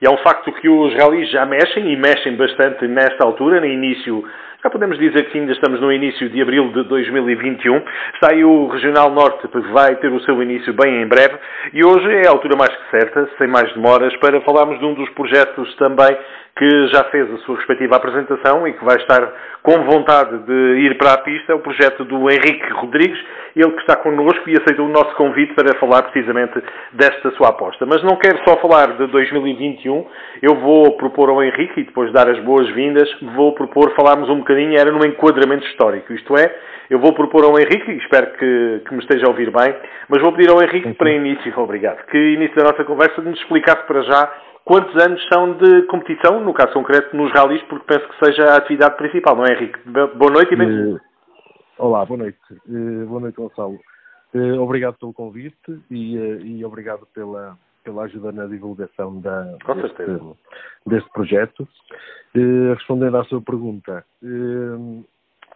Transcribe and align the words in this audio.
E 0.00 0.06
é 0.06 0.10
um 0.10 0.16
facto 0.18 0.50
que 0.52 0.68
os 0.68 0.94
ralis 0.94 1.30
já 1.30 1.44
mexem, 1.44 1.92
e 1.92 1.96
mexem 1.96 2.36
bastante 2.36 2.86
nesta 2.88 3.24
altura, 3.24 3.60
no 3.60 3.66
início 3.66 4.24
já 4.62 4.68
podemos 4.68 4.98
dizer 4.98 5.30
que 5.30 5.38
ainda 5.38 5.52
estamos 5.52 5.80
no 5.80 5.90
início 5.90 6.28
de 6.28 6.42
abril 6.42 6.70
de 6.70 6.82
2021. 6.84 7.82
Está 8.12 8.32
aí 8.32 8.44
o 8.44 8.68
Regional 8.68 9.10
Norte, 9.10 9.48
que 9.48 9.58
vai 9.72 9.96
ter 9.96 10.12
o 10.12 10.20
seu 10.20 10.42
início 10.42 10.74
bem 10.74 11.00
em 11.00 11.06
breve. 11.06 11.34
E 11.72 11.82
hoje 11.82 12.06
é 12.12 12.26
a 12.26 12.30
altura 12.30 12.58
mais 12.58 12.76
que 12.76 12.90
certa, 12.90 13.26
sem 13.38 13.48
mais 13.48 13.72
demoras, 13.72 14.14
para 14.18 14.38
falarmos 14.42 14.78
de 14.78 14.84
um 14.84 14.92
dos 14.92 15.08
projetos 15.10 15.74
também 15.76 16.14
que 16.56 16.88
já 16.88 17.04
fez 17.04 17.32
a 17.32 17.38
sua 17.38 17.56
respectiva 17.56 17.96
apresentação 17.96 18.66
e 18.66 18.72
que 18.72 18.84
vai 18.84 18.96
estar 18.96 19.32
com 19.62 19.82
vontade 19.84 20.38
de 20.38 20.80
ir 20.80 20.96
para 20.96 21.14
a 21.14 21.18
pista, 21.18 21.54
o 21.54 21.60
projeto 21.60 22.04
do 22.04 22.30
Henrique 22.30 22.72
Rodrigues, 22.72 23.18
ele 23.56 23.72
que 23.72 23.80
está 23.80 23.96
connosco 23.96 24.48
e 24.48 24.52
aceitou 24.52 24.86
o 24.86 24.90
nosso 24.90 25.14
convite 25.16 25.54
para 25.54 25.78
falar 25.78 26.02
precisamente 26.04 26.62
desta 26.92 27.30
sua 27.32 27.48
aposta. 27.48 27.84
Mas 27.86 28.02
não 28.02 28.16
quero 28.16 28.38
só 28.46 28.56
falar 28.58 28.96
de 28.96 29.06
2021, 29.06 30.06
eu 30.42 30.54
vou 30.56 30.96
propor 30.96 31.30
ao 31.30 31.42
Henrique, 31.42 31.80
e 31.80 31.84
depois 31.84 32.12
dar 32.12 32.28
as 32.28 32.38
boas-vindas, 32.40 33.08
vou 33.34 33.54
propor 33.54 33.94
falarmos 33.94 34.28
um 34.28 34.38
bocadinho, 34.38 34.78
era 34.78 34.90
num 34.90 35.04
enquadramento 35.04 35.66
histórico, 35.66 36.12
isto 36.12 36.36
é, 36.36 36.54
eu 36.88 36.98
vou 36.98 37.12
propor 37.12 37.44
ao 37.44 37.58
Henrique, 37.58 37.90
e 37.90 37.98
espero 37.98 38.32
que, 38.32 38.82
que 38.86 38.94
me 38.94 39.00
esteja 39.00 39.26
a 39.26 39.30
ouvir 39.30 39.50
bem, 39.50 39.74
mas 40.08 40.22
vou 40.22 40.32
pedir 40.32 40.50
ao 40.50 40.62
Henrique 40.62 40.92
para 40.94 41.10
início, 41.10 41.52
obrigado, 41.58 42.04
que 42.06 42.18
início 42.18 42.56
da 42.56 42.70
nossa 42.70 42.84
conversa 42.84 43.20
nos 43.22 43.38
explicasse 43.38 43.86
para 43.86 44.02
já 44.02 44.32
quantos 44.64 44.94
anos 45.02 45.22
são 45.32 45.56
de 45.56 45.82
competição, 45.82 46.40
no 46.40 46.54
caso 46.54 46.72
concreto, 46.72 47.16
nos 47.16 47.32
ralis, 47.32 47.62
porque 47.64 47.86
penso 47.86 48.08
que 48.08 48.24
seja 48.24 48.44
a 48.44 48.56
atividade 48.56 48.96
principal, 48.96 49.36
não 49.36 49.44
é, 49.44 49.52
Henrique? 49.52 49.78
Boa 49.88 50.30
noite 50.30 50.52
e 50.52 50.56
bem-vindo. 50.56 50.96
Uh, 50.96 51.00
olá, 51.78 52.04
boa 52.04 52.18
noite. 52.18 52.38
Uh, 52.68 53.06
boa 53.06 53.20
noite, 53.20 53.36
Gonçalo. 53.36 53.78
Uh, 54.34 54.60
obrigado 54.60 54.96
pelo 54.98 55.12
convite 55.12 55.82
e, 55.90 56.14
e, 56.14 56.64
obrigado 56.64 57.06
pela, 57.12 57.58
pela 57.82 58.04
ajuda 58.04 58.30
na 58.30 58.46
divulgação 58.46 59.20
da, 59.20 59.42
deste, 59.74 60.02
deste, 60.86 61.10
projeto. 61.10 61.68
respondendo 62.34 63.16
à 63.16 63.24
sua 63.24 63.42
pergunta, 63.42 64.04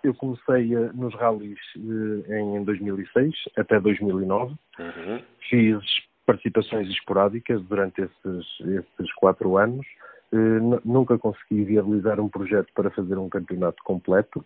eu 0.03 0.13
comecei 0.15 0.75
nos 0.93 1.15
ralis 1.15 1.59
em 1.77 2.65
2006 2.65 3.33
até 3.57 3.79
2009. 3.79 4.55
Uhum. 4.79 5.23
Fiz 5.49 5.79
participações 6.27 6.89
esporádicas 6.89 7.63
durante 7.63 8.03
esses, 8.03 8.47
esses 8.61 9.13
quatro 9.15 9.57
anos. 9.57 9.87
Uh, 10.33 10.81
nunca 10.85 11.17
consegui 11.17 11.63
viabilizar 11.63 12.19
um 12.19 12.29
projeto 12.29 12.69
para 12.75 12.91
fazer 12.91 13.17
um 13.19 13.29
campeonato 13.29 13.83
completo. 13.85 14.45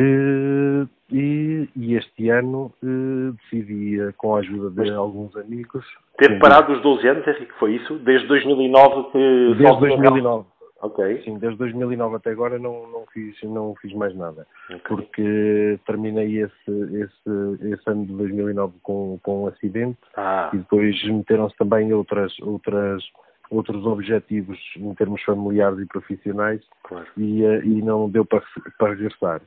Uh, 0.00 0.88
e, 1.10 1.68
e, 1.76 1.94
este 1.94 2.28
ano 2.28 2.72
uh, 2.82 3.32
decidi, 3.32 3.98
com 4.16 4.34
a 4.34 4.40
ajuda 4.40 4.70
de 4.70 4.90
Mas 4.90 4.98
alguns 4.98 5.36
amigos. 5.36 5.84
Teve 6.18 6.38
parado 6.38 6.72
os 6.72 6.82
12 6.82 7.08
anos, 7.08 7.26
Henrique, 7.26 7.52
foi 7.58 7.76
isso? 7.76 7.98
Desde 7.98 8.26
2009 8.26 9.10
que. 9.12 9.54
Desde 9.56 9.80
2009. 9.80 10.46
Ok. 10.84 11.22
Sim, 11.24 11.38
desde 11.38 11.56
2009 11.56 12.16
até 12.16 12.30
agora 12.30 12.58
não, 12.58 12.86
não, 12.90 13.06
fiz, 13.06 13.42
não 13.42 13.74
fiz 13.76 13.94
mais 13.94 14.14
nada. 14.14 14.46
Okay. 14.66 14.80
Porque 14.86 15.80
terminei 15.86 16.42
esse, 16.42 16.70
esse, 16.70 17.72
esse 17.72 17.90
ano 17.90 18.04
de 18.04 18.12
2009 18.12 18.74
com, 18.82 19.18
com 19.22 19.44
um 19.44 19.46
acidente 19.46 19.98
ah. 20.14 20.50
e 20.52 20.58
depois 20.58 21.02
meteram-se 21.04 21.56
também 21.56 21.90
outras, 21.94 22.38
outras, 22.40 23.02
outros 23.50 23.86
objetivos 23.86 24.58
em 24.76 24.94
termos 24.94 25.22
familiares 25.22 25.78
e 25.78 25.86
profissionais 25.86 26.60
claro. 26.82 27.06
e, 27.16 27.42
eh, 27.42 27.64
e 27.64 27.80
não 27.80 28.10
deu 28.10 28.26
para, 28.26 28.42
para 28.78 28.90
regressar. 28.90 29.40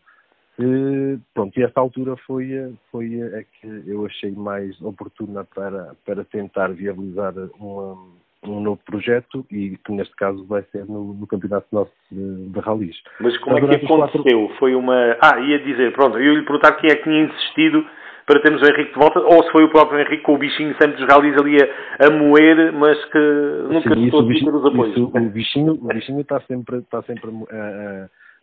E, 0.58 1.20
pronto, 1.36 1.56
e 1.60 1.64
esta 1.64 1.80
altura 1.80 2.18
foi, 2.26 2.76
foi 2.92 3.22
a 3.22 3.44
que 3.44 3.84
eu 3.86 4.08
achei 4.08 4.32
mais 4.32 4.82
oportuna 4.82 5.44
para, 5.44 5.96
para 6.04 6.26
tentar 6.26 6.70
viabilizar 6.70 7.36
uma 7.60 7.96
um 8.44 8.62
novo 8.62 8.80
projeto 8.86 9.46
e 9.52 9.78
que 9.78 9.92
neste 9.92 10.16
caso 10.16 10.46
vai 10.46 10.64
ser 10.72 10.86
no, 10.86 11.14
no 11.14 11.28
campeonato 11.28 11.68
nosso 11.72 11.92
de, 12.12 12.50
de 12.50 12.60
ralis. 12.60 12.96
Mas 13.20 13.38
como 13.40 13.56
Mas 13.60 13.70
é 13.70 13.80
que 13.80 13.86
aconteceu? 13.86 14.24
Quatro... 14.24 14.58
Foi 14.60 14.76
uma. 14.76 15.18
Ah, 15.22 15.40
ia 15.40 15.60
dizer, 15.60 15.94
pronto, 15.94 16.18
eu 16.18 16.34
ia 16.34 16.40
lhe 16.40 16.46
perguntar 16.46 16.74
quem 16.74 16.90
é 16.90 16.96
que 16.96 17.04
tinha 17.04 17.24
insistido 17.24 17.86
para 18.28 18.42
termos 18.42 18.62
o 18.62 18.66
Henrique 18.66 18.92
de 18.92 19.00
volta, 19.00 19.20
ou 19.22 19.42
se 19.42 19.52
foi 19.54 19.64
o 19.64 19.70
próprio 19.70 20.02
Henrique 20.02 20.24
com 20.24 20.36
o 20.36 20.38
bichinho 20.38 20.76
sempre 20.78 20.98
dos 20.98 21.08
ralis 21.08 21.34
ali 21.38 21.58
a, 21.64 22.08
a 22.08 22.12
moer, 22.12 22.74
mas 22.74 23.04
que 23.06 23.18
nunca 23.18 23.96
Sim, 23.96 24.06
isso, 24.06 24.22
bichinho, 24.24 24.52
ter 24.52 24.58
os 24.58 24.66
apoios. 24.66 24.98
Isso, 24.98 25.06
o, 25.06 25.30
bichinho, 25.30 25.72
o 25.72 25.88
bichinho 25.88 26.20
está 26.20 26.42
sempre, 26.42 26.80
está 26.80 27.02
sempre 27.04 27.32
a, 27.50 27.56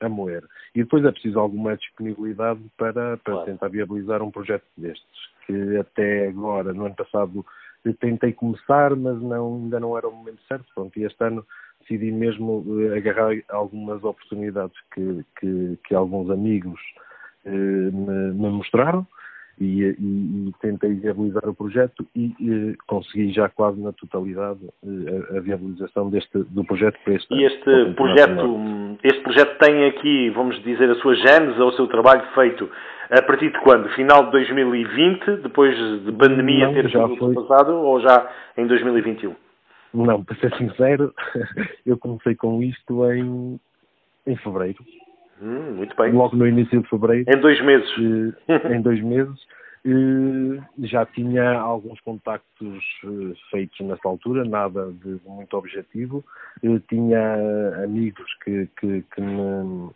a, 0.02 0.06
a, 0.06 0.08
moer. 0.08 0.42
E 0.74 0.82
depois 0.82 1.04
é 1.04 1.12
preciso 1.12 1.38
alguma 1.38 1.76
disponibilidade 1.76 2.60
para, 2.78 3.18
para 3.18 3.34
claro. 3.34 3.44
tentar 3.44 3.68
viabilizar 3.68 4.22
um 4.22 4.30
projeto 4.30 4.64
destes, 4.74 5.04
que 5.46 5.76
até 5.76 6.28
agora, 6.28 6.72
no 6.72 6.86
ano 6.86 6.94
passado, 6.94 7.44
tentei 7.92 8.32
começar, 8.32 8.96
mas 8.96 9.20
não, 9.20 9.56
ainda 9.56 9.78
não 9.78 9.96
era 9.96 10.08
o 10.08 10.12
momento 10.12 10.40
certo. 10.48 10.64
Pronto, 10.74 10.98
e 10.98 11.04
este 11.04 11.22
ano 11.22 11.44
decidi 11.80 12.10
mesmo 12.10 12.64
eh, 12.80 12.96
agarrar 12.96 13.36
algumas 13.50 14.02
oportunidades 14.02 14.76
que, 14.94 15.24
que, 15.38 15.78
que 15.86 15.94
alguns 15.94 16.30
amigos 16.30 16.80
eh, 17.44 17.50
me, 17.50 18.32
me, 18.32 18.48
mostraram 18.50 19.06
e, 19.60 19.82
e, 19.82 20.48
e, 20.48 20.52
tentei 20.60 20.94
viabilizar 20.94 21.48
o 21.48 21.54
projeto 21.54 22.06
e, 22.16 22.34
e, 22.40 22.76
consegui 22.86 23.32
já 23.32 23.48
quase 23.48 23.80
na 23.80 23.92
totalidade 23.92 24.60
eh, 24.82 25.34
a, 25.34 25.38
a, 25.38 25.40
viabilização 25.40 26.10
deste, 26.10 26.38
do 26.38 26.64
projeto 26.64 26.98
para 27.04 27.14
este 27.14 27.34
E 27.34 27.44
este 27.44 27.94
projeto, 27.94 28.58
este 29.04 29.20
projeto 29.20 29.58
tem 29.58 29.84
aqui, 29.84 30.30
vamos 30.30 30.60
dizer, 30.64 30.90
a 30.90 30.94
sua 30.94 31.14
gênese 31.14 31.60
ou 31.60 31.68
o 31.68 31.72
seu 31.72 31.86
trabalho 31.86 32.22
feito 32.34 32.70
a 33.10 33.20
partir 33.20 33.52
de 33.52 33.60
quando? 33.60 33.86
Final 33.90 34.24
de 34.24 34.30
2020, 34.32 35.42
depois 35.42 35.76
de 36.02 36.10
pandemia 36.12 36.66
não, 36.66 36.74
ter 36.74 36.90
sido 36.90 37.34
passado, 37.34 37.74
ou 37.74 38.00
já 38.00 38.26
em 38.56 38.66
2021? 38.66 39.36
Não, 39.92 40.24
para 40.24 40.36
ser 40.36 40.56
sincero, 40.56 41.12
eu 41.84 41.98
comecei 41.98 42.34
com 42.34 42.62
isto 42.62 43.12
em, 43.12 43.60
em 44.26 44.36
fevereiro. 44.36 44.82
Hum, 45.42 45.74
muito 45.76 45.94
bem. 45.96 46.10
Logo 46.10 46.34
no 46.34 46.46
início 46.46 46.80
de 46.80 46.88
fevereiro. 46.88 47.26
Em 47.28 47.38
dois 47.38 47.60
meses. 47.60 47.90
em 48.70 48.80
dois 48.80 49.02
meses. 49.02 49.38
Já 50.78 51.04
tinha 51.04 51.58
alguns 51.58 52.00
contactos 52.00 52.82
eh, 53.04 53.34
feitos 53.50 53.78
nessa 53.80 54.08
altura, 54.08 54.44
nada 54.44 54.90
de 54.92 55.20
muito 55.26 55.56
objetivo. 55.56 56.24
tinha 56.88 57.84
amigos 57.84 58.34
que, 58.42 58.66
que, 58.78 59.02
que 59.02 59.20
me 59.20 59.90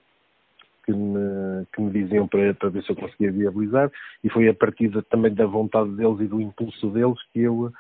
que 0.85 0.93
me, 0.95 1.67
que 1.67 1.83
me 1.83 1.91
diziam 1.91 2.27
para, 2.27 2.55
para 2.55 2.71
ver 2.71 2.83
se 2.83 2.91
eu 2.91 2.97
conseguia 2.97 3.31
viabilizar 3.31 3.91
e 4.25 4.31
foi 4.31 4.49
a 4.49 4.55
partir 4.55 4.89
de, 4.89 5.03
também 5.03 5.35
da 5.35 5.45
vontade 5.45 5.91
deles 5.91 6.19
e 6.21 6.27
do 6.27 6.41
impulso 6.41 6.89
deles 6.89 7.19
que 7.33 7.43
eu 7.43 7.71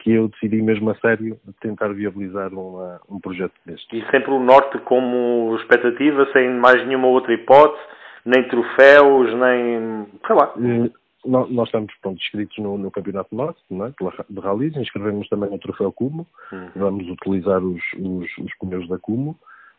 que 0.00 0.12
eu 0.12 0.28
decidi 0.28 0.60
mesmo 0.60 0.90
a 0.90 0.94
sério 0.96 1.38
tentar 1.60 1.88
viabilizar 1.88 2.52
uma, 2.52 3.00
um 3.08 3.18
projeto 3.18 3.54
deste. 3.64 3.96
E 3.96 4.04
sempre 4.10 4.30
o 4.30 4.38
Norte 4.38 4.78
como 4.80 5.56
expectativa, 5.56 6.26
sem 6.32 6.50
mais 6.50 6.86
nenhuma 6.86 7.08
outra 7.08 7.32
hipótese, 7.32 7.82
nem 8.24 8.46
troféus, 8.46 9.34
nem... 9.34 10.06
sei 10.26 10.36
lá. 10.36 10.52
Eh, 10.58 10.90
nós 11.26 11.68
estamos 11.68 11.92
pronto, 12.00 12.20
inscritos 12.20 12.56
no, 12.58 12.78
no 12.78 12.90
Campeonato 12.90 13.34
Norte, 13.34 13.60
não 13.70 13.86
é? 13.86 13.92
de 14.28 14.40
rallies, 14.40 14.76
inscrevemos 14.76 15.28
também 15.28 15.50
no 15.50 15.58
Troféu 15.58 15.92
Cumo, 15.92 16.26
uhum. 16.52 16.70
vamos 16.76 17.08
utilizar 17.08 17.62
os, 17.62 17.82
os, 17.98 18.38
os 18.38 18.58
pneus 18.58 18.88
da 18.88 18.98
Cumo, 18.98 19.38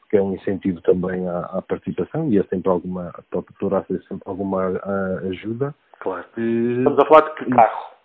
que 0.09 0.17
é 0.17 0.21
um 0.21 0.33
incentivo 0.33 0.81
também 0.81 1.27
à, 1.27 1.39
à 1.39 1.61
participação 1.61 2.29
e 2.31 2.37
é 2.37 2.43
sempre 2.43 2.69
alguma, 2.69 3.13
poderá 3.59 3.83
ser 3.85 4.01
sempre 4.03 4.23
alguma 4.25 4.79
ajuda. 5.29 5.75
Claro. 5.99 6.25
E, 6.37 6.77
Estamos 6.77 6.99
a 6.99 7.05
falar 7.05 7.21
de 7.21 7.35
que 7.35 7.51
carro? 7.51 7.96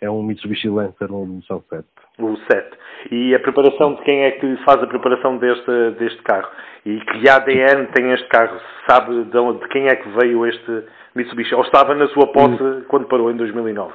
É 0.00 0.10
um 0.10 0.22
Mitsubishi 0.22 0.68
Lancer, 0.68 1.10
uma 1.10 1.24
evolução 1.24 1.62
7. 1.68 1.84
O 2.18 2.36
7. 2.50 2.78
E 3.10 3.34
a 3.34 3.40
preparação 3.40 3.94
de 3.94 4.02
quem 4.02 4.22
é 4.22 4.30
que 4.32 4.56
faz 4.64 4.82
a 4.82 4.86
preparação 4.86 5.36
deste, 5.36 5.90
deste 5.98 6.22
carro? 6.22 6.50
E 6.86 6.98
que 7.00 7.28
ADN 7.28 7.86
tem 7.94 8.12
este 8.12 8.26
carro? 8.28 8.58
Sabe 8.88 9.24
de, 9.24 9.38
onde, 9.38 9.60
de 9.60 9.68
quem 9.68 9.88
é 9.88 9.96
que 9.96 10.08
veio 10.08 10.46
este 10.46 10.84
Mitsubishi? 11.14 11.54
Ou 11.54 11.62
estava 11.62 11.94
na 11.94 12.08
sua 12.08 12.32
posse 12.32 12.82
quando 12.88 13.08
parou 13.08 13.30
em 13.30 13.36
2009? 13.36 13.92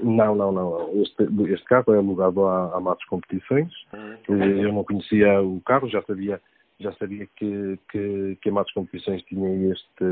Não, 0.00 0.34
não, 0.34 0.52
não. 0.52 1.02
Este, 1.02 1.26
este 1.52 1.64
carro 1.66 1.92
é 1.94 1.98
alugado 1.98 2.46
à, 2.46 2.76
à 2.76 2.80
Matos 2.80 3.04
Competições. 3.06 3.72
Hum, 3.94 4.16
eu 4.28 4.72
não 4.72 4.84
conhecia 4.84 5.40
o 5.40 5.60
carro, 5.60 5.88
já 5.88 6.02
sabia, 6.02 6.40
já 6.78 6.92
sabia 6.92 7.26
que, 7.36 7.78
que, 7.90 8.38
que 8.40 8.48
a 8.48 8.52
Matos 8.52 8.72
Competições 8.72 9.22
tinha 9.22 9.72
este, 9.72 10.04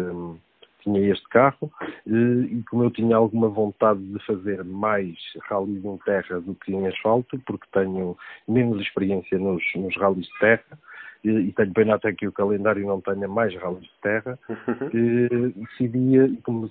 tinha 0.83 1.13
este 1.13 1.29
carro 1.29 1.71
e 2.11 2.63
como 2.69 2.85
eu 2.85 2.91
tinha 2.91 3.17
alguma 3.17 3.49
vontade 3.49 4.01
de 4.01 4.19
fazer 4.27 4.65
mais 4.65 5.17
rallies 5.49 5.85
em 5.85 5.97
terra 5.99 6.41
do 6.41 6.55
que 6.57 6.75
em 6.75 6.87
asfalto, 6.89 7.41
porque 7.47 7.67
tenho 7.73 8.17
menos 8.49 8.81
experiência 8.81 9.39
nos, 9.39 9.63
nos 9.77 9.97
rallies 9.97 10.27
de 10.27 10.39
terra, 10.41 10.79
e, 11.23 11.53
tenho 11.53 11.73
pena 11.73 11.95
até 11.95 12.13
que 12.13 12.27
o 12.27 12.33
calendário 12.33 12.87
não 12.87 13.01
tenha 13.01 13.29
mais 13.29 13.55
rallies 13.57 13.85
de 13.85 14.01
terra, 14.03 14.39
uhum. 14.49 15.53
decidi, 15.57 16.37
como 16.43 16.69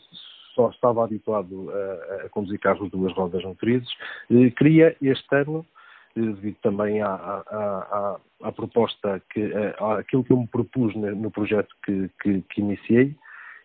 só 0.56 0.70
estava 0.72 1.06
habituado 1.06 1.72
a, 1.72 2.26
a 2.26 2.30
conduzir 2.30 2.60
carros 2.60 2.92
de 2.92 2.98
duas 2.98 3.14
rodas 3.14 3.44
motrizes, 3.46 3.90
eh, 4.30 4.50
queria 4.52 4.96
este 5.02 5.36
ano, 5.36 5.66
eh, 6.18 6.22
devido 6.22 6.58
também 6.62 7.02
à, 7.02 7.14
à, 7.14 7.40
à, 7.50 8.20
à 8.44 8.52
proposta, 8.52 9.22
que, 9.30 9.40
eh, 9.40 9.76
àquilo 9.80 10.24
que 10.24 10.34
eu 10.34 10.38
me 10.38 10.48
propus 10.48 10.94
no 10.96 11.32
projeto 11.32 11.74
que, 11.86 12.10
que, 12.22 12.42
que 12.42 12.62
iniciei, 12.62 13.16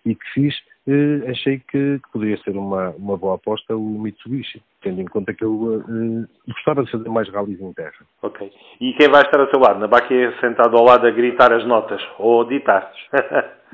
e 0.05 0.15
que 0.15 0.31
fiz, 0.33 0.55
eh, 0.87 1.31
achei 1.31 1.59
que, 1.59 1.99
que, 1.99 2.13
poderia 2.13 2.37
ser 2.39 2.57
uma, 2.57 2.91
uma 2.91 3.17
boa 3.17 3.37
aposta 3.37 3.75
o 3.75 3.99
Mitsubishi, 3.99 4.63
tendo 4.83 5.01
em 5.01 5.07
conta 5.07 5.33
que 5.33 5.45
eu 5.45 5.83
eh, 5.83 6.53
gostava 6.53 6.85
de 6.85 6.91
fazer 6.91 7.09
mais 7.09 7.29
rallies 7.31 7.61
em 7.61 7.73
terra. 7.73 8.05
Ok. 8.23 8.53
E 8.81 8.93
quem 8.95 9.09
vai 9.09 9.23
estar 9.23 9.41
ao 9.41 9.49
seu 9.49 9.59
lado? 9.59 9.81
Na 9.81 9.89
baquia 9.89 10.35
sentado 10.41 10.77
ao 10.77 10.85
lado 10.85 11.07
a 11.07 11.11
gritar 11.11 11.53
as 11.53 11.67
notas 11.67 12.03
ou 12.19 12.45
ditar 12.45 12.93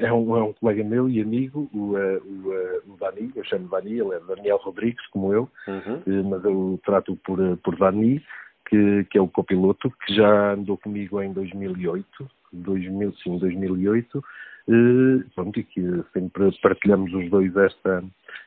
é, 0.00 0.12
um, 0.12 0.36
é 0.36 0.42
um 0.42 0.52
colega 0.52 0.84
meu 0.84 1.08
e 1.08 1.20
amigo, 1.20 1.68
o, 1.74 1.98
eh, 1.98 2.20
o, 2.24 2.52
eh, 2.52 2.80
o 2.86 2.96
Dani, 2.96 3.32
eu 3.34 3.44
chamo 3.44 3.68
Dani, 3.68 3.98
ele 3.98 4.14
é 4.14 4.20
Daniel 4.20 4.58
Rodrigues, 4.58 5.06
como 5.08 5.32
eu, 5.32 5.48
uhum. 5.66 6.28
mas 6.28 6.44
eu 6.44 6.80
trato 6.84 7.16
por, 7.24 7.38
por 7.58 7.76
Dani, 7.76 8.22
que, 8.72 9.04
que 9.10 9.18
é 9.18 9.20
o 9.20 9.28
copiloto, 9.28 9.92
que 10.06 10.14
já 10.14 10.54
andou 10.54 10.78
comigo 10.78 11.20
em 11.20 11.30
2008, 11.30 12.06
2000, 12.54 13.12
sim, 13.22 13.38
2008, 13.38 14.24
e, 14.66 15.24
pronto, 15.34 15.60
e 15.60 15.62
que 15.62 16.02
sempre 16.14 16.50
partilhamos 16.62 17.12
os 17.12 17.28
dois 17.28 17.54
esta, 17.54 18.02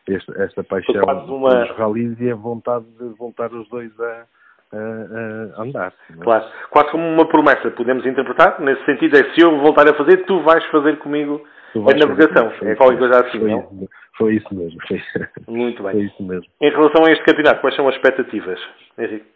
esta, 0.10 0.44
esta 0.44 0.64
paixão 0.64 1.04
uma... 1.28 1.50
dos 1.50 1.78
rallies 1.78 2.20
e 2.20 2.32
a 2.32 2.36
vontade 2.36 2.86
de 3.00 3.10
voltar 3.20 3.54
os 3.54 3.70
dois 3.70 3.92
a, 4.00 4.26
a, 4.74 5.60
a 5.60 5.62
andar. 5.62 5.94
É? 6.10 6.24
Claro, 6.24 6.46
quase 6.72 6.90
como 6.90 7.08
uma 7.08 7.28
promessa, 7.28 7.70
podemos 7.70 8.04
interpretar, 8.04 8.60
nesse 8.60 8.84
sentido 8.86 9.18
é 9.18 9.32
se 9.36 9.42
eu 9.42 9.60
voltar 9.60 9.88
a 9.88 9.94
fazer, 9.94 10.26
tu 10.26 10.42
vais 10.42 10.66
fazer 10.72 10.98
comigo 10.98 11.46
a 11.76 11.94
navegação, 11.94 12.52
é 12.64 12.74
qualquer 12.74 12.98
coisa 12.98 13.28
assim, 13.28 13.40
foi, 13.40 13.52
não? 13.52 13.88
Foi 14.18 14.36
isso 14.36 14.56
mesmo. 14.56 14.80
Foi, 14.88 15.02
Muito 15.48 15.84
bem. 15.84 15.92
Foi 15.94 16.04
isso 16.04 16.24
mesmo. 16.24 16.48
Em 16.62 16.72
relação 16.72 17.06
a 17.06 17.12
este 17.12 17.24
campeonato, 17.26 17.62
quais 17.62 17.76
são 17.76 17.88
as 17.88 17.96
expectativas, 17.96 18.60
Henrique? 18.98 19.35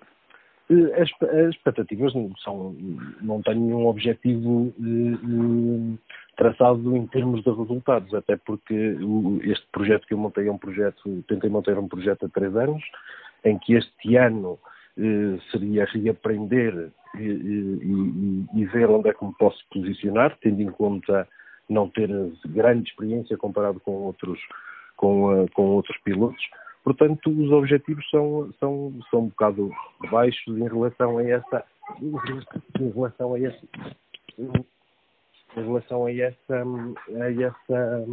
Eh, 0.70 1.02
as, 1.02 1.10
as 1.30 1.56
expectativas 1.56 2.14
são, 2.44 2.76
não 3.22 3.42
têm 3.42 3.56
nenhum 3.56 3.88
objetivo 3.88 4.74
eh, 4.80 5.98
traçado 6.38 6.96
em 6.96 7.08
termos 7.08 7.44
de 7.44 7.50
resultados, 7.50 8.14
até 8.14 8.38
porque 8.38 8.96
este 9.44 9.66
projeto 9.72 10.06
que 10.06 10.14
eu 10.14 10.18
montei 10.18 10.48
é 10.48 10.52
um 10.52 10.58
projeto, 10.58 11.24
tentei 11.28 11.50
montar 11.50 11.78
um 11.80 11.88
projeto 11.88 12.26
há 12.26 12.30
três 12.30 12.56
anos, 12.56 12.84
em 13.44 13.58
que 13.58 13.74
este 13.74 14.16
ano 14.16 14.60
eh, 14.98 15.40
seria 15.52 15.86
reaprender 15.86 16.92
e, 17.16 17.24
e, 17.24 18.46
e, 18.54 18.66
ver 18.66 18.90
onde 18.90 19.10
é 19.10 19.14
que 19.14 19.26
me 19.26 19.34
posso 19.40 19.66
posicionar, 19.72 20.38
tendo 20.40 20.62
em 20.62 20.70
conta 20.70 21.28
não 21.68 21.90
ter 21.90 22.10
grande 22.46 22.90
experiência 22.90 23.38
comparado 23.38 23.80
com 23.80 23.92
outros, 23.92 24.40
com, 24.96 25.48
com 25.54 25.64
outros 25.64 25.98
pilotos, 26.04 26.44
Portanto, 26.90 27.30
os 27.30 27.52
objetivos 27.52 28.04
são, 28.10 28.52
são, 28.60 28.92
são 29.12 29.20
um 29.20 29.28
bocado 29.28 29.72
baixos 30.10 30.58
em 30.58 30.68
relação 30.68 31.20
a 31.20 31.24
essa 31.24 31.64
em 32.02 32.90
relação 32.92 33.36
a 33.36 33.40
esse 33.40 33.70
em 34.40 35.64
relação 35.64 36.06
a 36.08 36.12
essa 36.12 36.64
a 37.22 37.32
essa 37.32 38.06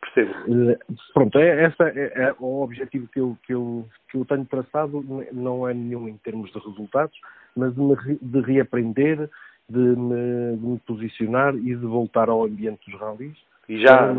Percebo. 0.00 0.70
Eh, 0.70 0.78
pronto, 1.12 1.38
é, 1.38 1.64
essa 1.64 1.88
é, 1.88 2.28
é, 2.28 2.34
o 2.38 2.62
objetivo 2.62 3.08
que 3.08 3.20
eu, 3.20 3.36
que, 3.44 3.52
eu, 3.52 3.86
que 4.10 4.16
eu 4.16 4.24
tenho 4.24 4.46
traçado 4.46 5.04
não 5.30 5.68
é 5.68 5.74
nenhum 5.74 6.08
em 6.08 6.16
termos 6.16 6.50
de 6.52 6.58
resultados, 6.58 7.18
mas 7.54 7.74
de, 7.74 7.80
me, 7.82 7.94
de 8.22 8.40
reaprender, 8.40 9.28
de 9.68 9.78
me, 9.78 10.56
de 10.56 10.66
me 10.66 10.78
posicionar 10.86 11.54
e 11.54 11.74
de 11.74 11.86
voltar 11.86 12.30
ao 12.30 12.44
ambiente 12.44 12.90
dos 12.90 12.98
rallies 12.98 13.36
e 13.68 13.80
já... 13.80 14.14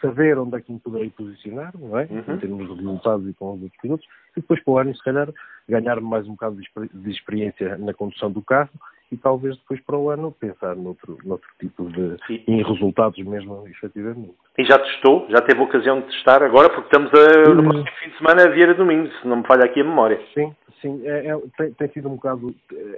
saber 0.00 0.38
onde 0.38 0.56
é 0.56 0.60
que 0.60 0.72
me 0.72 0.78
poderei 0.78 1.10
posicionar, 1.10 1.72
não 1.78 1.98
é? 1.98 2.06
Uhum. 2.10 2.34
Em 2.34 2.38
termos 2.38 2.68
de 2.68 2.74
resultados 2.74 3.28
e 3.28 3.32
com 3.34 3.54
os 3.54 3.62
outros 3.62 3.80
pilotos, 3.80 4.06
e 4.36 4.40
depois 4.40 4.62
para 4.62 4.72
o 4.72 4.78
ano, 4.78 4.94
se 4.94 5.04
calhar, 5.04 5.28
ganhar 5.68 6.00
mais 6.00 6.26
um 6.26 6.32
bocado 6.32 6.56
de 6.56 7.10
experiência 7.10 7.78
na 7.78 7.94
condução 7.94 8.30
do 8.30 8.42
carro 8.42 8.70
e 9.12 9.16
talvez 9.18 9.56
depois 9.58 9.78
para 9.82 9.96
o 9.96 10.08
ano 10.08 10.32
pensar 10.32 10.74
noutro, 10.74 11.18
noutro 11.22 11.46
tipo 11.60 11.84
de. 11.90 12.16
E... 12.30 12.44
em 12.48 12.62
resultados 12.62 13.22
mesmo, 13.22 13.68
efetivamente. 13.68 14.34
E 14.56 14.64
já 14.64 14.78
testou? 14.78 15.26
Já 15.28 15.42
teve 15.42 15.60
a 15.60 15.64
ocasião 15.64 16.00
de 16.00 16.06
testar 16.06 16.42
agora? 16.42 16.70
Porque 16.70 16.86
estamos 16.86 17.10
a, 17.12 17.54
no 17.54 17.62
próximo 17.62 17.96
fim 18.02 18.08
de 18.08 18.16
semana 18.16 18.42
a 18.44 18.48
Vieira 18.48 18.74
Domingo, 18.74 19.08
se 19.20 19.28
não 19.28 19.36
me 19.36 19.46
falha 19.46 19.64
aqui 19.64 19.82
a 19.82 19.84
memória. 19.84 20.18
Sim, 20.32 20.54
sim. 20.80 21.02
É, 21.04 21.26
é, 21.26 21.38
tem, 21.58 21.72
tem, 21.74 21.88
sido 21.88 22.08
um 22.08 22.14
bocado, 22.14 22.54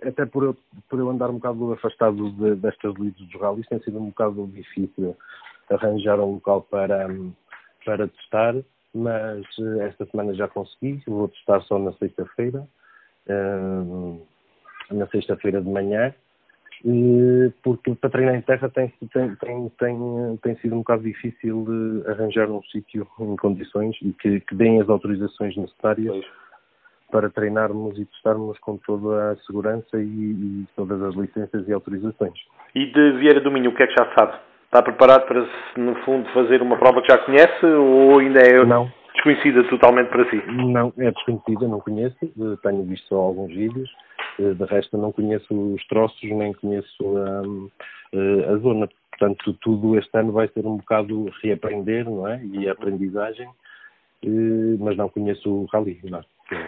até 0.07 0.25
por 0.25 0.45
eu, 0.45 0.57
por 0.89 1.01
eu 1.01 1.11
andar 1.11 1.31
um 1.31 1.35
bocado 1.35 1.73
afastado 1.73 2.31
de, 2.31 2.55
destas 2.55 2.95
leads 2.97 3.27
dos 3.27 3.41
rallies, 3.41 3.67
tem 3.67 3.81
sido 3.81 3.99
um 3.99 4.07
bocado 4.07 4.47
difícil 4.55 5.17
arranjar 5.71 6.19
um 6.21 6.35
local 6.35 6.63
para, 6.63 7.09
para 7.85 8.09
testar, 8.09 8.55
mas 8.95 9.45
eh, 9.59 9.87
esta 9.87 10.07
semana 10.07 10.35
já 10.35 10.49
consegui, 10.49 11.03
vou 11.07 11.29
testar 11.29 11.61
só 11.63 11.79
na 11.79 11.93
sexta-feira, 11.95 12.67
uh, 13.29 14.27
na 14.91 15.07
sexta-feira 15.09 15.61
de 15.61 15.69
manhã, 15.69 16.15
porque 17.63 17.95
para 17.95 18.11
treinar 18.11 18.35
em 18.35 18.43
terra 18.43 18.69
tem, 18.69 18.93
tem, 19.13 19.35
tem, 19.37 19.69
tem, 19.79 20.37
tem 20.43 20.57
sido 20.57 20.75
um 20.75 20.79
bocado 20.79 21.03
difícil 21.03 22.05
arranjar 22.07 22.51
um 22.51 22.63
sítio 22.65 23.09
em 23.19 23.37
condições 23.37 23.97
e 24.03 24.13
que, 24.13 24.41
que 24.41 24.55
deem 24.55 24.81
as 24.81 24.89
autorizações 24.89 25.57
necessárias 25.57 26.25
para 27.11 27.31
treinarmos 27.31 27.99
e 27.99 28.05
testarmos 28.05 28.59
com 28.59 28.77
toda 28.77 29.31
a 29.31 29.37
segurança 29.47 29.97
e, 29.97 30.03
e 30.03 30.67
todas 30.77 31.01
as 31.01 31.15
licenças 31.15 31.67
e 31.67 31.73
autorizações. 31.73 32.39
E 32.75 32.87
de 32.87 33.13
Vieira 33.13 33.41
do 33.41 33.51
Minho, 33.51 33.71
o 33.71 33.75
que 33.75 33.83
é 33.83 33.87
que 33.87 33.95
já 33.95 34.13
sabe? 34.15 34.39
Está 34.75 34.83
preparado 34.83 35.25
para, 35.27 35.47
no 35.77 35.95
fundo, 36.03 36.29
fazer 36.31 36.61
uma 36.61 36.77
prova 36.77 37.01
que 37.01 37.07
já 37.07 37.19
conhece 37.19 37.65
ou 37.65 38.19
ainda 38.19 38.41
é 38.41 38.65
não. 38.65 38.91
desconhecida 39.15 39.63
totalmente 39.69 40.09
para 40.09 40.29
si? 40.29 40.43
Não, 40.49 40.93
é 40.99 41.13
desconhecida, 41.13 41.69
não 41.69 41.79
conheço. 41.79 42.17
Tenho 42.61 42.83
visto 42.83 43.07
só 43.07 43.15
alguns 43.15 43.55
vídeos. 43.55 43.89
De 44.37 44.65
resto, 44.65 44.99
não 44.99 45.13
conheço 45.13 45.47
os 45.55 45.87
troços, 45.87 46.21
nem 46.29 46.53
conheço 46.55 47.05
um, 47.05 47.71
eh, 48.13 48.53
a 48.53 48.57
zona. 48.57 48.89
Portanto, 49.17 49.57
tudo 49.61 49.97
este 49.97 50.11
ano 50.19 50.33
vai 50.33 50.49
ser 50.49 50.67
um 50.67 50.79
bocado 50.79 51.31
reaprender, 51.41 52.05
não 52.11 52.27
é? 52.27 52.45
E 52.45 52.69
aprendizagem, 52.69 53.49
eh, 54.25 54.77
mas 54.81 54.97
não 54.97 55.09
conheço 55.09 55.49
o 55.49 55.67
rally, 55.67 56.01
não. 56.03 56.25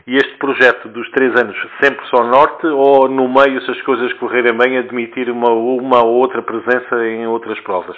E 0.07 0.17
este 0.17 0.37
projeto 0.39 0.89
dos 0.89 1.11
três 1.11 1.35
anos 1.35 1.57
sempre 1.83 2.07
só 2.09 2.25
norte 2.25 2.67
ou 2.67 3.09
no 3.09 3.29
meio, 3.29 3.61
se 3.63 3.71
as 3.71 3.83
coisas 3.83 4.13
correrem 4.15 4.57
bem, 4.57 4.79
admitir 4.79 5.31
uma, 5.31 5.51
uma 5.51 6.05
ou 6.05 6.15
outra 6.17 6.43
presença 6.43 7.07
em 7.07 7.27
outras 7.27 7.59
provas? 7.61 7.97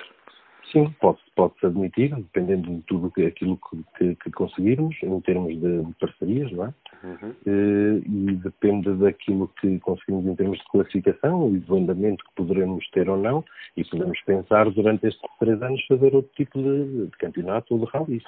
Sim, 0.72 0.94
pode-se 1.00 1.24
pode 1.34 1.54
admitir, 1.62 2.14
dependendo 2.14 2.70
de 2.70 2.82
tudo 2.82 3.10
que, 3.10 3.24
aquilo 3.24 3.58
que, 3.70 3.84
que, 3.96 4.14
que 4.16 4.30
conseguirmos, 4.30 4.94
em 5.02 5.20
termos 5.20 5.58
de, 5.58 5.94
parcerias, 5.98 6.52
não 6.52 6.64
é? 6.66 6.74
Uhum. 7.04 7.34
E, 7.46 8.02
e 8.04 8.36
depende 8.36 8.92
daquilo 8.94 9.48
que 9.60 9.78
conseguimos 9.80 10.26
em 10.26 10.34
termos 10.34 10.58
de 10.58 10.64
classificação 10.70 11.54
e 11.54 11.58
do 11.58 11.76
andamento 11.76 12.24
que 12.24 12.34
poderemos 12.34 12.86
ter 12.90 13.08
ou 13.08 13.16
não, 13.16 13.44
e 13.76 13.84
podemos 13.84 14.20
pensar 14.22 14.68
durante 14.70 15.06
estes 15.06 15.22
três 15.38 15.62
anos 15.62 15.82
fazer 15.86 16.14
outro 16.14 16.30
tipo 16.36 16.58
de, 16.58 17.06
de 17.06 17.16
campeonato 17.18 17.74
ou 17.74 17.80
de 17.80 17.90
rally. 17.90 18.22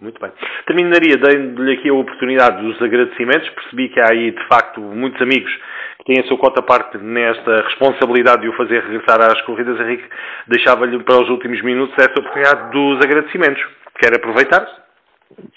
Muito 0.00 0.18
bem. 0.18 0.32
Terminaria 0.66 1.16
dando-lhe 1.18 1.74
aqui 1.74 1.90
a 1.90 1.94
oportunidade 1.94 2.62
dos 2.62 2.80
agradecimentos. 2.80 3.48
Percebi 3.50 3.90
que 3.90 4.00
há 4.00 4.10
aí, 4.10 4.30
de 4.30 4.48
facto, 4.48 4.80
muitos 4.80 5.20
amigos 5.20 5.52
que 5.98 6.04
têm 6.04 6.24
a 6.24 6.26
sua 6.26 6.38
cota 6.38 6.62
parte 6.62 6.96
nesta 6.96 7.62
responsabilidade 7.62 8.42
de 8.42 8.48
o 8.48 8.56
fazer 8.56 8.82
regressar 8.82 9.20
às 9.20 9.40
corridas. 9.42 9.78
Henrique, 9.78 10.08
deixava-lhe 10.48 10.98
para 11.04 11.20
os 11.20 11.28
últimos 11.28 11.62
minutos 11.62 11.94
essa 11.98 12.18
oportunidade 12.18 12.72
dos 12.72 12.96
agradecimentos. 13.04 13.62
Quer 14.00 14.14
aproveitar? 14.14 14.66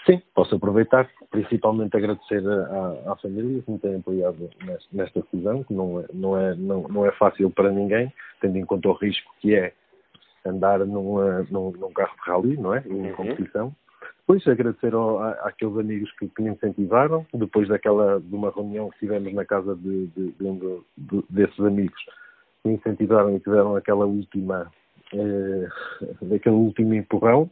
Sim, 0.06 0.22
posso 0.36 0.56
aproveitar. 0.56 1.08
Principalmente 1.32 1.96
agradecer 1.96 2.44
à, 2.46 3.14
à 3.14 3.16
família 3.16 3.62
que 3.62 3.72
me 3.72 3.80
tem 3.80 3.96
apoiado 3.96 4.50
nesta 4.92 5.22
decisão, 5.22 5.64
que 5.64 5.74
não 5.74 6.02
é, 6.02 6.06
não, 6.14 6.38
é, 6.38 6.54
não, 6.56 6.88
não 6.90 7.06
é 7.06 7.12
fácil 7.14 7.50
para 7.50 7.72
ninguém, 7.72 8.12
tendo 8.42 8.58
em 8.58 8.66
conta 8.66 8.90
o 8.90 8.94
risco 8.94 9.34
que 9.40 9.56
é 9.56 9.72
andar 10.46 10.80
num, 10.80 11.16
num, 11.50 11.72
num 11.72 11.94
carro 11.94 12.14
de 12.14 12.30
rally, 12.30 12.58
não 12.58 12.76
é? 12.76 12.84
Em 12.86 13.08
uhum. 13.08 13.14
competição. 13.14 13.74
Agradecer 14.48 14.94
ao, 14.94 15.22
àqueles 15.22 15.78
amigos 15.78 16.12
que, 16.18 16.28
que, 16.28 16.42
me 16.42 16.50
incentivaram, 16.52 17.26
depois 17.34 17.68
daquela, 17.68 18.20
de 18.20 18.36
uma 18.36 18.52
reunião 18.52 18.90
que 18.90 19.00
tivemos 19.00 19.34
na 19.34 19.46
casa 19.46 19.76
de, 19.76 20.08
de, 20.08 20.32
de 20.32 20.82
de, 20.98 21.24
desses 21.30 21.60
amigos, 21.60 22.02
que 22.62 22.70
me 22.70 22.76
incentivaram 22.76 23.36
e 23.36 23.40
tiveram 23.40 23.76
aquela 23.76 24.06
última, 24.06 24.72
eh, 25.14 25.68
aquele 26.36 26.56
último 26.56 26.94
empurrão. 26.94 27.50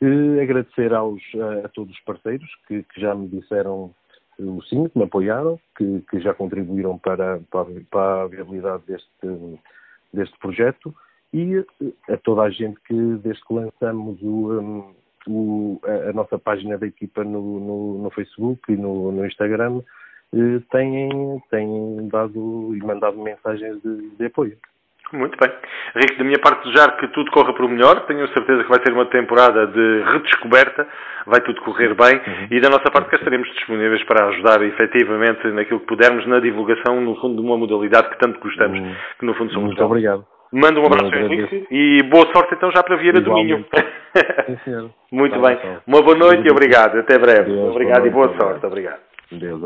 Eh, 0.00 0.42
agradecer 0.42 0.92
aos, 0.92 1.22
a, 1.36 1.66
a, 1.66 1.68
todos 1.68 1.94
os 1.94 2.00
parceiros 2.00 2.48
que, 2.66 2.82
que, 2.82 3.00
já 3.00 3.14
me 3.14 3.28
disseram 3.28 3.94
o 4.38 4.62
sim, 4.62 4.88
que 4.88 4.98
me 4.98 5.04
apoiaram, 5.04 5.60
que, 5.76 6.02
que 6.10 6.20
já 6.20 6.34
contribuíram 6.34 6.98
para, 6.98 7.40
para, 7.50 7.66
para, 7.90 8.22
a 8.22 8.26
viabilidade 8.26 8.82
deste, 8.86 9.60
deste 10.12 10.38
projeto 10.38 10.94
e 11.32 11.64
a 12.08 12.16
toda 12.16 12.42
a 12.42 12.50
gente 12.50 12.78
que, 12.80 12.94
desde 12.94 13.42
que 13.46 13.54
lançamos 13.54 14.20
o, 14.22 14.60
um, 14.60 14.94
o, 15.26 15.80
a, 15.84 16.10
a, 16.10 16.12
nossa 16.12 16.38
página 16.38 16.78
da 16.78 16.86
equipa 16.86 17.24
no, 17.24 17.60
no, 17.60 18.02
no 18.02 18.10
Facebook 18.10 18.60
e 18.72 18.76
no, 18.76 19.12
no 19.12 19.26
Instagram 19.26 19.80
eh, 20.34 20.60
têm, 20.70 21.42
têm 21.50 22.08
dado 22.08 22.74
e 22.74 22.78
mandado 22.78 23.18
mensagens 23.18 23.80
de, 23.82 24.10
de 24.10 24.26
apoio. 24.26 24.56
Muito 25.12 25.36
bem. 25.38 25.52
Rico, 25.94 26.18
da 26.18 26.24
minha 26.24 26.38
parte, 26.38 26.64
desejar 26.64 26.96
que 26.96 27.06
tudo 27.08 27.30
corra 27.30 27.52
para 27.52 27.66
o 27.66 27.68
melhor. 27.68 28.06
Tenho 28.06 28.26
certeza 28.28 28.64
que 28.64 28.70
vai 28.70 28.80
ser 28.82 28.94
uma 28.94 29.04
temporada 29.06 29.66
de 29.66 30.02
redescoberta, 30.04 30.88
vai 31.26 31.40
tudo 31.42 31.60
correr 31.60 31.94
bem 31.94 32.16
uhum. 32.16 32.46
e 32.50 32.60
da 32.60 32.70
nossa 32.70 32.90
parte 32.90 33.10
cá 33.10 33.16
estaremos 33.16 33.46
disponíveis 33.54 34.02
para 34.04 34.26
ajudar 34.28 34.62
efetivamente 34.62 35.46
naquilo 35.48 35.80
que 35.80 35.86
pudermos 35.86 36.26
na 36.26 36.40
divulgação, 36.40 37.00
no 37.00 37.14
fundo, 37.16 37.42
de 37.42 37.46
uma 37.46 37.58
modalidade 37.58 38.08
que 38.08 38.18
tanto 38.18 38.40
gostamos, 38.40 38.78
uhum. 38.78 38.94
que 39.18 39.26
no 39.26 39.34
fundo 39.34 39.52
somos 39.52 39.68
Muito 39.68 39.84
obrigado. 39.84 40.26
Manda 40.52 40.80
um 40.80 40.84
abraço, 40.84 41.14
Henrique, 41.14 41.66
e 41.70 42.02
boa 42.10 42.26
sorte 42.32 42.54
então 42.54 42.70
já 42.70 42.82
para 42.82 42.96
Vieira 42.96 43.22
do 43.22 43.32
Minho. 43.32 43.64
Sim. 44.64 44.90
Muito 45.10 45.40
tá 45.40 45.48
bem. 45.48 45.58
Uma 45.86 46.02
boa 46.02 46.14
noite 46.16 46.46
e 46.46 46.50
obrigado. 46.50 46.98
Até 46.98 47.18
breve. 47.18 47.50
Deus, 47.50 47.70
obrigado 47.70 48.02
boa 48.02 48.06
e 48.06 48.10
boa 48.10 48.38
sorte. 48.38 48.66
Obrigado. 48.66 49.00
Deus, 49.32 49.60